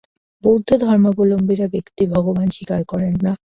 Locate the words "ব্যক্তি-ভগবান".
1.73-2.47